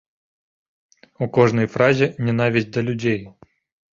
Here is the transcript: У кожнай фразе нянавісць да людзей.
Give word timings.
У 1.25 1.27
кожнай 1.35 1.67
фразе 1.75 2.07
нянавісць 2.29 2.69
да 2.77 2.85
людзей. 2.87 3.19